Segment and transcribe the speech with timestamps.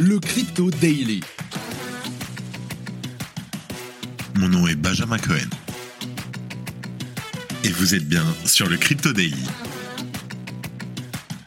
[0.00, 1.20] le Crypto Daily.
[4.34, 5.48] Mon nom est Benjamin Cohen.
[7.62, 9.44] Et vous êtes bien sur le Crypto Daily.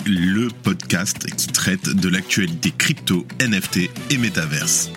[0.06, 4.92] Le podcast qui traite de l'actualité crypto, NFT et métaverse.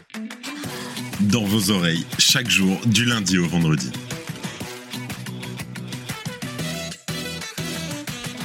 [1.20, 3.90] Dans vos oreilles, chaque jour, du lundi au vendredi.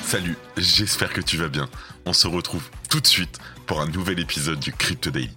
[0.08, 1.70] Salut, j'espère que tu vas bien.
[2.06, 5.36] On se retrouve tout de suite pour un nouvel épisode du Crypto Daily.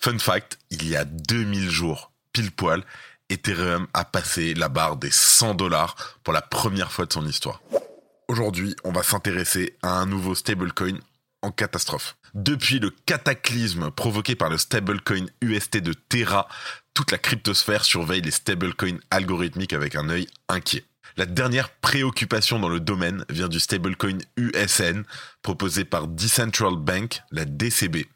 [0.00, 2.82] Fun fact, il y a 2000 jours, pile poil,
[3.30, 7.62] Ethereum a passé la barre des 100 dollars pour la première fois de son histoire.
[8.28, 10.98] Aujourd'hui, on va s'intéresser à un nouveau stablecoin
[11.42, 12.16] en catastrophe.
[12.34, 16.48] Depuis le cataclysme provoqué par le stablecoin UST de Terra,
[16.92, 20.84] toute la cryptosphère surveille les stablecoins algorithmiques avec un œil inquiet.
[21.16, 25.04] La dernière préoccupation dans le domaine vient du stablecoin USN
[25.42, 28.06] proposé par Decentral Bank, la DCB.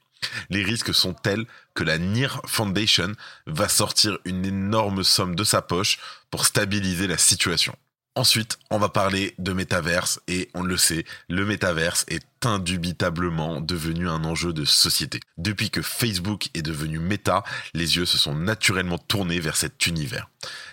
[0.51, 3.13] Les risques sont tels que la NIR Foundation
[3.47, 5.99] va sortir une énorme somme de sa poche
[6.33, 7.77] pour stabiliser la situation.
[8.19, 14.09] Ensuite, on va parler de métaverse et on le sait, le métaverse est indubitablement devenu
[14.09, 15.21] un enjeu de société.
[15.37, 20.29] Depuis que Facebook est devenu méta, les yeux se sont naturellement tournés vers cet univers.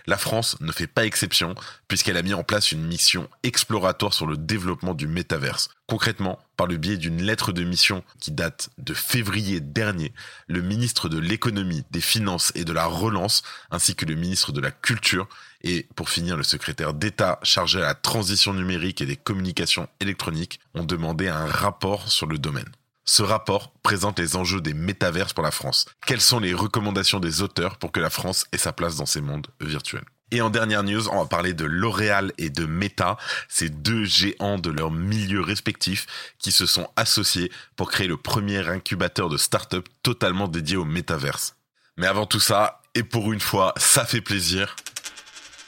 [0.08, 1.54] La France ne fait pas exception
[1.88, 5.70] puisqu'elle a mis en place une mission exploratoire sur le développement du métaverse.
[5.88, 10.14] Concrètement, par le biais d'une lettre de mission qui date de février dernier,
[10.48, 14.62] le ministre de l'économie, des finances et de la relance, ainsi que le ministre de
[14.62, 15.28] la culture
[15.66, 20.60] et pour finir le secrétaire d'État chargé à la transition numérique et des communications électroniques
[20.76, 22.70] ont demandé un rapport sur le domaine.
[23.04, 25.86] Ce rapport présente les enjeux des métaverses pour la France.
[26.06, 29.22] Quelles sont les recommandations des auteurs pour que la France ait sa place dans ces
[29.22, 30.06] mondes virtuels?
[30.32, 34.58] Et en dernière news, on va parler de L'Oréal et de Meta, ces deux géants
[34.58, 36.08] de leur milieu respectif
[36.40, 41.56] qui se sont associés pour créer le premier incubateur de start-up totalement dédié au métaverse.
[41.98, 44.76] Mais avant tout ça, et pour une fois, ça fait plaisir,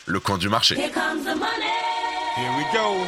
[0.07, 0.75] le coin du marché.
[0.75, 1.67] Here comes the money.
[2.37, 3.05] Here we go.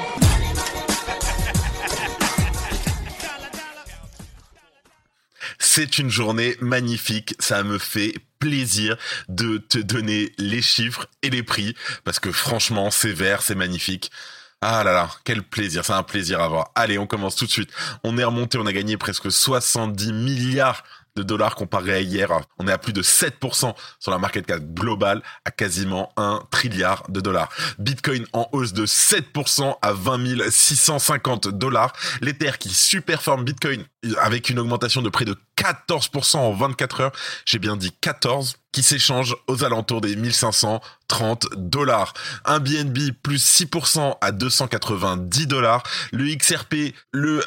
[5.57, 8.97] C'est une journée magnifique, ça me fait plaisir
[9.29, 14.11] de te donner les chiffres et les prix, parce que franchement, c'est vert, c'est magnifique.
[14.61, 16.71] Ah là là, quel plaisir, c'est un plaisir à voir.
[16.75, 17.71] Allez, on commence tout de suite.
[18.03, 20.83] On est remonté, on a gagné presque 70 milliards
[21.15, 22.29] de dollars comparé à hier.
[22.57, 27.03] On est à plus de 7% sur la market cap globale à quasiment 1 trilliard
[27.09, 27.49] de dollars.
[27.77, 31.93] Bitcoin en hausse de 7% à 20 650 dollars.
[32.21, 33.85] L'Ether qui superforme Bitcoin
[34.19, 37.11] avec une augmentation de près de 14% en 24 heures.
[37.45, 42.13] J'ai bien dit 14 qui s'échange aux alentours des 1530 dollars.
[42.45, 45.83] Un BNB plus 6% à 290 dollars.
[46.11, 47.43] Le XRP, le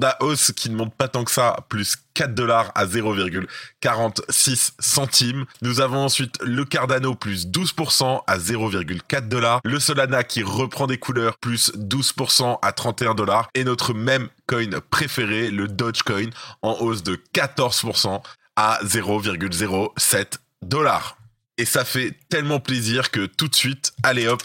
[0.00, 5.44] la hausse qui ne monte pas tant que ça, plus 4 dollars à 0,46 centimes.
[5.62, 9.60] Nous avons ensuite le Cardano plus 12% à 0,4 dollars.
[9.64, 13.48] Le Solana qui reprend des couleurs plus 12% à 31 dollars.
[13.54, 16.30] Et notre même coin préféré, le Dogecoin,
[16.62, 18.20] en hausse de 14%
[18.56, 21.18] à 0,07 dollars.
[21.56, 24.42] Et ça fait tellement plaisir que tout de suite, allez hop,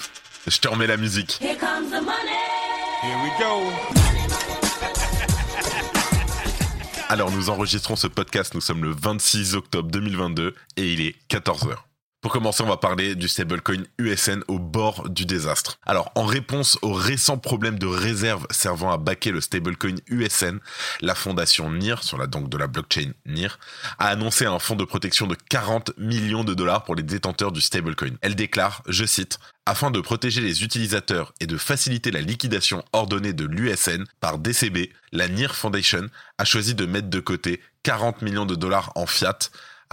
[0.48, 1.40] je te remets la musique.
[1.42, 2.40] Here comes the money.
[3.04, 3.94] Here we go.
[7.10, 11.76] Alors nous enregistrons ce podcast, nous sommes le 26 octobre 2022 et il est 14h.
[12.24, 15.78] Pour commencer, on va parler du stablecoin USN au bord du désastre.
[15.86, 20.60] Alors, en réponse aux récents problèmes de réserve servant à backer le stablecoin USN,
[21.02, 23.60] la fondation NIR, sur la donc de la blockchain NIR,
[24.00, 27.60] a annoncé un fonds de protection de 40 millions de dollars pour les détenteurs du
[27.60, 28.16] stablecoin.
[28.22, 33.34] Elle déclare, je cite, afin de protéger les utilisateurs et de faciliter la liquidation ordonnée
[33.34, 36.08] de l'USN par DCB, la NIR Foundation
[36.38, 39.40] a choisi de mettre de côté 40 millions de dollars en fiat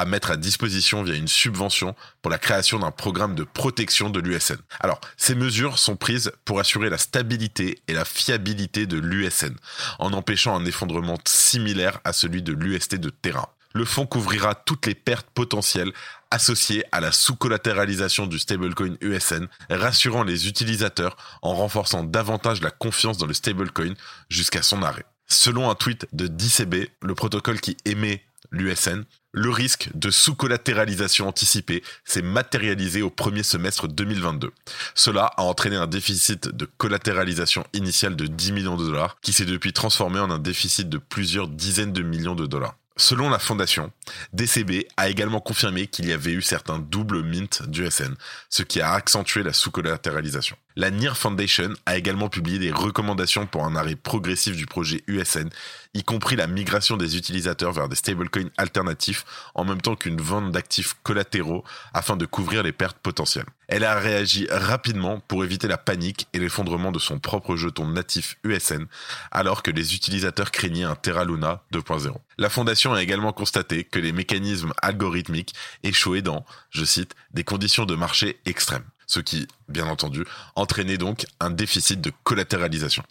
[0.01, 4.19] à mettre à disposition via une subvention pour la création d'un programme de protection de
[4.19, 4.57] l'USN.
[4.81, 9.55] Alors, ces mesures sont prises pour assurer la stabilité et la fiabilité de l'USN,
[9.99, 13.55] en empêchant un effondrement similaire à celui de l'UST de Terra.
[13.75, 15.93] Le fonds couvrira toutes les pertes potentielles
[16.31, 23.19] associées à la sous-collatéralisation du stablecoin USN, rassurant les utilisateurs en renforçant davantage la confiance
[23.19, 23.93] dans le stablecoin
[24.31, 25.05] jusqu'à son arrêt.
[25.27, 31.83] Selon un tweet de DCB, le protocole qui émet l'USN, le risque de sous-collatéralisation anticipée
[32.05, 34.51] s'est matérialisé au premier semestre 2022.
[34.95, 39.45] Cela a entraîné un déficit de collatéralisation initiale de 10 millions de dollars qui s'est
[39.45, 42.75] depuis transformé en un déficit de plusieurs dizaines de millions de dollars.
[42.97, 43.93] Selon la fondation,
[44.35, 48.15] DCB a également confirmé qu'il y avait eu certains doubles mints du SN,
[48.51, 50.57] ce qui a accentué la sous-collatéralisation.
[50.77, 55.49] La NIR Foundation a également publié des recommandations pour un arrêt progressif du projet USN,
[55.95, 59.25] y compris la migration des utilisateurs vers des stablecoins alternatifs,
[59.57, 63.47] en même temps qu'une vente d'actifs collatéraux afin de couvrir les pertes potentielles.
[63.67, 68.37] Elle a réagi rapidement pour éviter la panique et l'effondrement de son propre jeton natif
[68.45, 68.87] USN,
[69.33, 72.15] alors que les utilisateurs craignaient un Terra Luna 2.0.
[72.39, 77.87] La fondation a également constaté que les mécanismes algorithmiques échouaient dans, je cite, des conditions
[77.87, 80.25] de marché extrêmes ce qui, bien entendu,
[80.55, 83.03] entraînait donc un déficit de collatéralisation.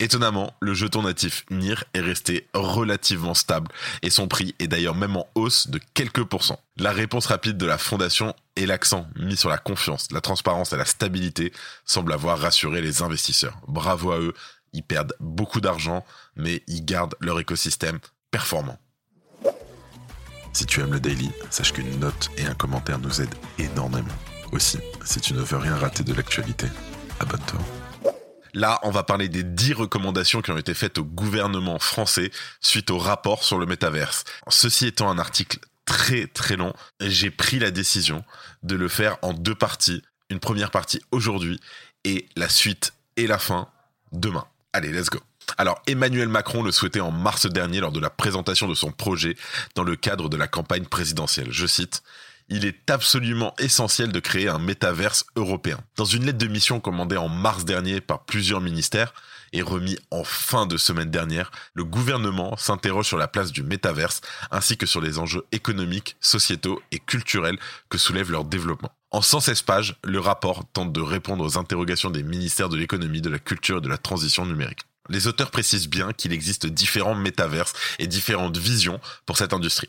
[0.00, 3.70] Étonnamment, le jeton natif NIR est resté relativement stable
[4.00, 6.58] et son prix est d'ailleurs même en hausse de quelques pourcents.
[6.78, 10.78] La réponse rapide de la fondation et l'accent mis sur la confiance, la transparence et
[10.78, 11.52] la stabilité
[11.84, 13.58] semble avoir rassuré les investisseurs.
[13.68, 14.32] Bravo à eux,
[14.72, 16.02] ils perdent beaucoup d'argent,
[16.34, 17.98] mais ils gardent leur écosystème
[18.30, 18.78] performant.
[20.54, 24.14] Si tu aimes le daily, sache qu'une note et un commentaire nous aident énormément.
[24.52, 26.66] Aussi, si tu ne veux rien rater de l'actualité,
[27.20, 27.58] abonne-toi.
[28.52, 32.90] Là, on va parler des 10 recommandations qui ont été faites au gouvernement français suite
[32.90, 34.24] au rapport sur le métaverse.
[34.48, 38.24] Ceci étant un article très très long, j'ai pris la décision
[38.62, 40.02] de le faire en deux parties.
[40.28, 41.58] Une première partie aujourd'hui
[42.04, 43.68] et la suite et la fin
[44.12, 44.44] demain.
[44.74, 45.20] Allez, let's go.
[45.56, 49.34] Alors Emmanuel Macron le souhaitait en mars dernier lors de la présentation de son projet
[49.74, 51.48] dans le cadre de la campagne présidentielle.
[51.50, 52.02] Je cite
[52.52, 55.78] il est absolument essentiel de créer un métaverse européen.
[55.96, 59.14] Dans une lettre de mission commandée en mars dernier par plusieurs ministères
[59.54, 64.20] et remis en fin de semaine dernière, le gouvernement s'interroge sur la place du métaverse
[64.50, 67.58] ainsi que sur les enjeux économiques, sociétaux et culturels
[67.88, 68.92] que soulève leur développement.
[69.12, 73.30] En 116 pages, le rapport tente de répondre aux interrogations des ministères de l'économie, de
[73.30, 74.80] la culture et de la transition numérique.
[75.08, 79.88] Les auteurs précisent bien qu'il existe différents métaverses et différentes visions pour cette industrie.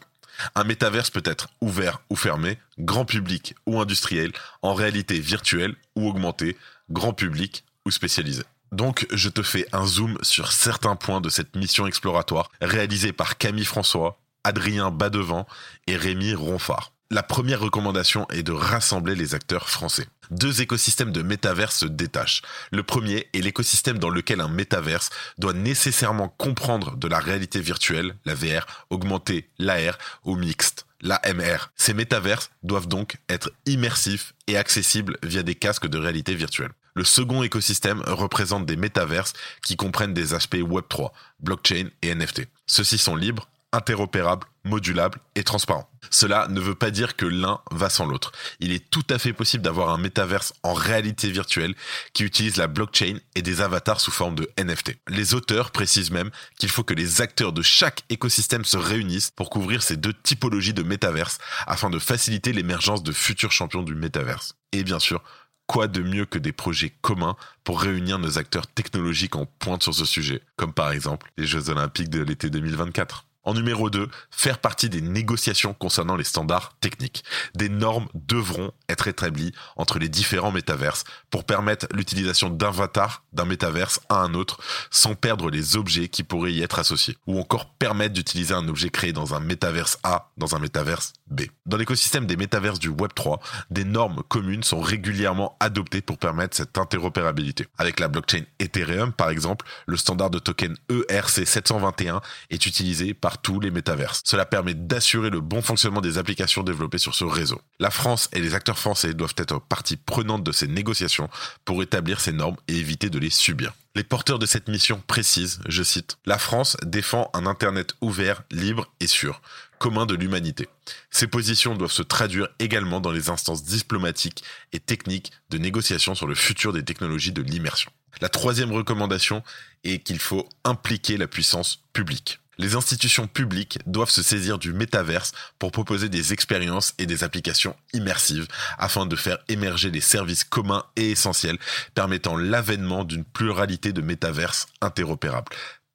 [0.55, 4.31] Un métaverse peut être ouvert ou fermé, grand public ou industriel,
[4.61, 6.57] en réalité virtuelle ou augmentée,
[6.89, 8.43] grand public ou spécialisé.
[8.71, 13.37] Donc, je te fais un zoom sur certains points de cette mission exploratoire réalisée par
[13.37, 15.45] Camille François, Adrien Badevant
[15.85, 16.92] et Rémi Ronfard.
[17.13, 20.07] La première recommandation est de rassembler les acteurs français.
[20.31, 22.41] Deux écosystèmes de métaverse se détachent.
[22.71, 28.15] Le premier est l'écosystème dans lequel un métaverse doit nécessairement comprendre de la réalité virtuelle,
[28.25, 31.69] la VR, augmentée, l'AR ou mixte, l'AMR.
[31.75, 36.71] Ces métaverses doivent donc être immersifs et accessibles via des casques de réalité virtuelle.
[36.95, 39.33] Le second écosystème représente des métaverses
[39.63, 41.11] qui comprennent des aspects Web3,
[41.41, 42.47] blockchain et NFT.
[42.65, 45.89] Ceux-ci sont libres, interopérable, modulable et transparent.
[46.09, 48.31] Cela ne veut pas dire que l'un va sans l'autre.
[48.59, 51.75] Il est tout à fait possible d'avoir un métaverse en réalité virtuelle
[52.13, 54.97] qui utilise la blockchain et des avatars sous forme de NFT.
[55.09, 56.29] Les auteurs précisent même
[56.59, 60.73] qu'il faut que les acteurs de chaque écosystème se réunissent pour couvrir ces deux typologies
[60.73, 64.55] de métaverse afin de faciliter l'émergence de futurs champions du métaverse.
[64.71, 65.23] Et bien sûr,
[65.67, 69.93] quoi de mieux que des projets communs pour réunir nos acteurs technologiques en pointe sur
[69.93, 73.25] ce sujet, comme par exemple les Jeux Olympiques de l'été 2024.
[73.45, 77.23] En numéro 2, faire partie des négociations concernant les standards techniques.
[77.55, 83.99] Des normes devront être établies entre les différents métaverses pour permettre l'utilisation d'avatars d'un métaverse
[84.09, 84.59] à un autre
[84.91, 87.17] sans perdre les objets qui pourraient y être associés.
[87.27, 91.41] Ou encore permettre d'utiliser un objet créé dans un métaverse A dans un métaverse B.
[91.65, 96.77] Dans l'écosystème des métaverses du Web3, des normes communes sont régulièrement adoptées pour permettre cette
[96.77, 97.67] interopérabilité.
[97.77, 103.59] Avec la blockchain Ethereum, par exemple, le standard de token ERC721 est utilisé par tous
[103.59, 104.21] les métaverses.
[104.25, 107.61] Cela permet d'assurer le bon fonctionnement des applications développées sur ce réseau.
[107.79, 111.29] La France et les acteurs français doivent être partie prenante de ces négociations
[111.65, 113.73] pour établir ces normes et éviter de les subir.
[113.95, 118.91] Les porteurs de cette mission précisent, je cite, La France défend un Internet ouvert, libre
[118.99, 119.41] et sûr,
[119.77, 120.67] commun de l'humanité.
[121.11, 126.25] Ces positions doivent se traduire également dans les instances diplomatiques et techniques de négociation sur
[126.25, 127.91] le futur des technologies de l'immersion.
[128.21, 129.43] La troisième recommandation
[129.83, 132.39] est qu'il faut impliquer la puissance publique.
[132.57, 137.75] Les institutions publiques doivent se saisir du métaverse pour proposer des expériences et des applications
[137.93, 141.57] immersives afin de faire émerger des services communs et essentiels
[141.95, 145.51] permettant l'avènement d'une pluralité de métaverses interopérables.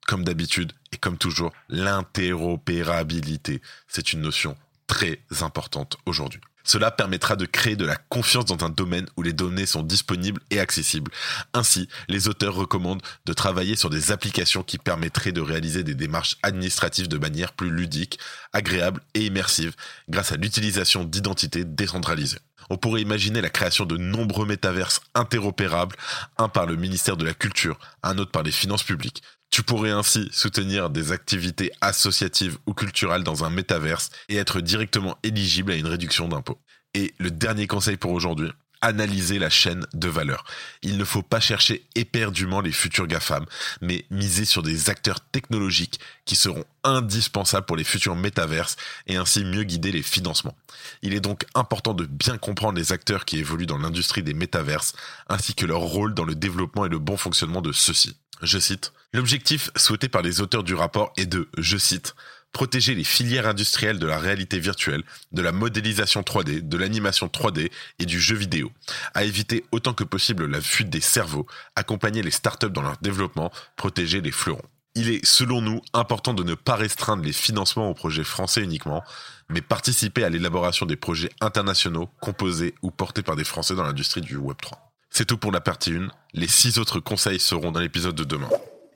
[0.06, 6.40] Comme d'habitude et comme toujours, l'interopérabilité, c'est une notion très importante aujourd'hui.
[6.68, 10.42] Cela permettra de créer de la confiance dans un domaine où les données sont disponibles
[10.50, 11.10] et accessibles.
[11.54, 16.36] Ainsi, les auteurs recommandent de travailler sur des applications qui permettraient de réaliser des démarches
[16.42, 18.18] administratives de manière plus ludique,
[18.52, 19.74] agréable et immersive
[20.10, 22.40] grâce à l'utilisation d'identités décentralisées.
[22.68, 25.96] On pourrait imaginer la création de nombreux métaverses interopérables,
[26.36, 29.90] un par le ministère de la Culture, un autre par les finances publiques, tu pourrais
[29.90, 35.76] ainsi soutenir des activités associatives ou culturelles dans un métaverse et être directement éligible à
[35.76, 36.58] une réduction d'impôts.
[36.94, 40.44] Et le dernier conseil pour aujourd'hui, analyser la chaîne de valeur.
[40.82, 43.44] Il ne faut pas chercher éperdument les futurs GAFAM,
[43.80, 49.44] mais miser sur des acteurs technologiques qui seront indispensables pour les futurs métaverses et ainsi
[49.44, 50.56] mieux guider les financements.
[51.02, 54.94] Il est donc important de bien comprendre les acteurs qui évoluent dans l'industrie des métaverses,
[55.28, 58.16] ainsi que leur rôle dans le développement et le bon fonctionnement de ceux-ci.
[58.42, 62.14] Je cite, L'objectif souhaité par les auteurs du rapport est de, je cite,
[62.52, 65.02] protéger les filières industrielles de la réalité virtuelle,
[65.32, 68.70] de la modélisation 3D, de l'animation 3D et du jeu vidéo,
[69.14, 73.52] à éviter autant que possible la fuite des cerveaux, accompagner les startups dans leur développement,
[73.76, 74.62] protéger les fleurons.
[74.94, 79.04] Il est, selon nous, important de ne pas restreindre les financements aux projets français uniquement,
[79.48, 84.22] mais participer à l'élaboration des projets internationaux composés ou portés par des Français dans l'industrie
[84.22, 84.72] du Web3.
[85.10, 86.08] C'est tout pour la partie 1.
[86.34, 88.48] Les six autres conseils seront dans l'épisode de demain.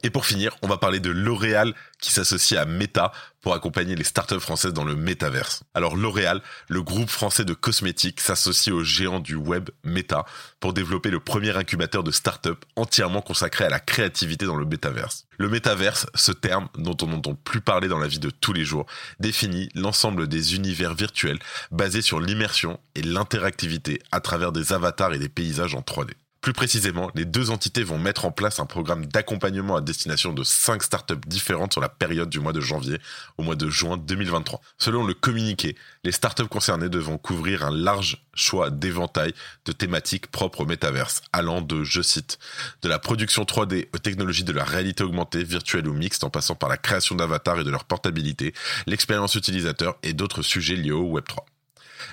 [0.04, 4.04] Et pour finir, on va parler de L'Oréal qui s'associe à Meta pour accompagner les
[4.04, 5.62] startups françaises dans le métaverse.
[5.74, 10.24] Alors L'Oréal, le groupe français de cosmétiques, s'associe au géant du web Meta
[10.58, 15.26] pour développer le premier incubateur de startups entièrement consacré à la créativité dans le métaverse.
[15.38, 18.64] Le métaverse, ce terme dont on n'entend plus parler dans la vie de tous les
[18.64, 18.86] jours,
[19.20, 21.38] définit l'ensemble des univers virtuels
[21.70, 26.10] basés sur l'immersion et l'interactivité à travers des avatars et des paysages en 3D.
[26.42, 30.42] Plus précisément, les deux entités vont mettre en place un programme d'accompagnement à destination de
[30.42, 32.98] cinq startups différentes sur la période du mois de janvier
[33.38, 34.60] au mois de juin 2023.
[34.76, 39.34] Selon le communiqué, les startups concernées devront couvrir un large choix d'éventail
[39.66, 42.40] de thématiques propres au métaverse, allant de, je cite,
[42.82, 46.56] de la production 3D aux technologies de la réalité augmentée, virtuelle ou mixte, en passant
[46.56, 48.52] par la création d'avatars et de leur portabilité,
[48.88, 51.51] l'expérience utilisateur et d'autres sujets liés au Web3.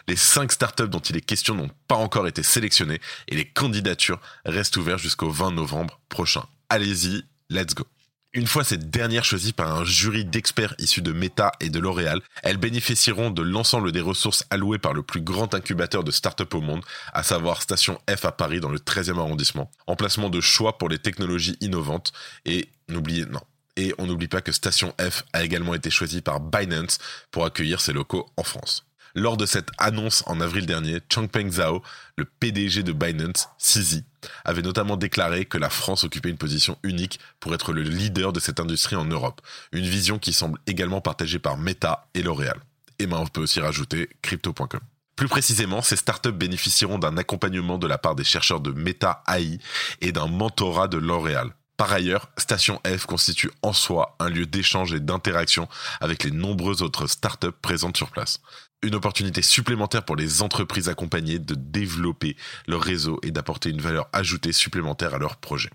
[0.07, 4.19] Les cinq startups dont il est question n'ont pas encore été sélectionnées et les candidatures
[4.45, 6.43] restent ouvertes jusqu'au 20 novembre prochain.
[6.69, 7.85] Allez-y, let's go.
[8.33, 12.21] Une fois ces dernières choisies par un jury d'experts issus de Meta et de L'Oréal,
[12.43, 16.61] elles bénéficieront de l'ensemble des ressources allouées par le plus grand incubateur de start-up au
[16.61, 19.71] monde, à savoir Station F à Paris dans le 13e arrondissement.
[19.87, 22.13] Emplacement de choix pour les technologies innovantes
[22.45, 23.41] et n'oubliez, non.
[23.77, 26.99] Et on n'oublie pas que Station F a également été choisie par Binance
[27.31, 28.85] pour accueillir ses locaux en France.
[29.15, 31.81] Lors de cette annonce en avril dernier, Changpeng Zhao,
[32.17, 34.03] le PDG de Binance, CZ,
[34.45, 38.39] avait notamment déclaré que la France occupait une position unique pour être le leader de
[38.39, 42.59] cette industrie en Europe, une vision qui semble également partagée par Meta et L'Oréal.
[42.99, 44.81] Et ben on peut aussi rajouter crypto.com.
[45.15, 49.59] Plus précisément, ces startups bénéficieront d'un accompagnement de la part des chercheurs de Meta AI
[49.99, 51.49] et d'un mentorat de L'Oréal.
[51.79, 55.69] Par ailleurs, Station F constitue en soi un lieu d'échange et d'interaction
[56.01, 58.41] avec les nombreuses autres startups présentes sur place
[58.81, 62.35] une opportunité supplémentaire pour les entreprises accompagnées de développer
[62.67, 65.69] leur réseau et d'apporter une valeur ajoutée supplémentaire à leur projet.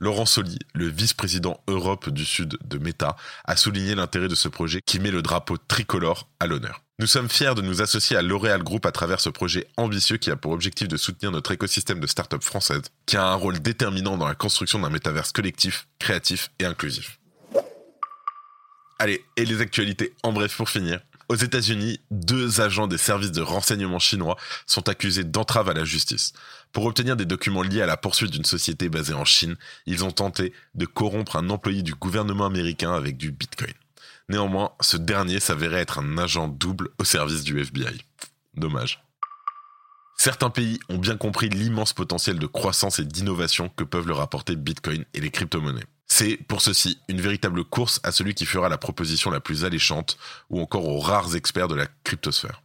[0.00, 4.80] Laurent Soli, le vice-président Europe du Sud de Meta, a souligné l'intérêt de ce projet
[4.84, 6.82] qui met le drapeau tricolore à l'honneur.
[6.98, 10.30] Nous sommes fiers de nous associer à L'Oréal Group à travers ce projet ambitieux qui
[10.30, 14.16] a pour objectif de soutenir notre écosystème de start-up françaises, qui a un rôle déterminant
[14.16, 17.18] dans la construction d'un métaverse collectif, créatif et inclusif.
[18.98, 21.00] Allez, et les actualités en bref pour finir.
[21.28, 24.36] Aux États-Unis, deux agents des services de renseignement chinois
[24.66, 26.32] sont accusés d'entrave à la justice.
[26.72, 30.10] Pour obtenir des documents liés à la poursuite d'une société basée en Chine, ils ont
[30.10, 33.74] tenté de corrompre un employé du gouvernement américain avec du Bitcoin.
[34.28, 38.04] Néanmoins, ce dernier s'avérait être un agent double au service du FBI.
[38.54, 39.02] Dommage.
[40.16, 44.54] Certains pays ont bien compris l'immense potentiel de croissance et d'innovation que peuvent leur apporter
[44.54, 45.86] Bitcoin et les crypto-monnaies.
[46.06, 50.18] C'est pour ceci une véritable course à celui qui fera la proposition la plus alléchante
[50.50, 52.62] ou encore aux rares experts de la cryptosphère.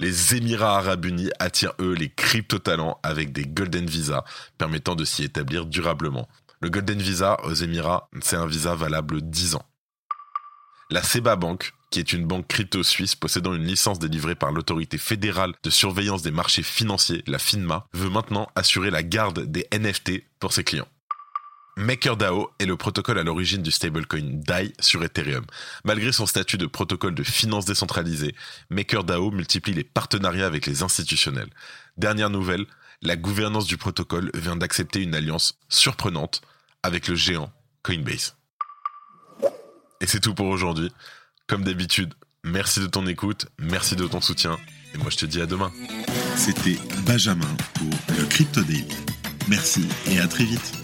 [0.00, 4.24] Les Émirats arabes unis attirent eux les crypto-talents avec des Golden Visa
[4.56, 6.26] permettant de s'y établir durablement.
[6.60, 9.66] Le Golden Visa aux Émirats, c'est un visa valable 10 ans.
[10.90, 14.96] La Seba Bank, qui est une banque crypto suisse possédant une licence délivrée par l'autorité
[14.96, 20.24] fédérale de surveillance des marchés financiers, la FINMA, veut maintenant assurer la garde des NFT
[20.38, 20.88] pour ses clients.
[21.80, 25.46] MakerDAO est le protocole à l'origine du stablecoin DAI sur Ethereum.
[25.84, 28.34] Malgré son statut de protocole de finance décentralisée,
[28.68, 31.48] MakerDAO multiplie les partenariats avec les institutionnels.
[31.96, 32.66] Dernière nouvelle,
[33.00, 36.42] la gouvernance du protocole vient d'accepter une alliance surprenante
[36.82, 37.50] avec le géant
[37.82, 38.36] Coinbase.
[40.02, 40.92] Et c'est tout pour aujourd'hui.
[41.46, 42.12] Comme d'habitude,
[42.44, 44.58] merci de ton écoute, merci de ton soutien,
[44.94, 45.72] et moi je te dis à demain.
[46.36, 48.96] C'était Benjamin pour le Crypto Daily.
[49.48, 50.79] Merci et à très vite.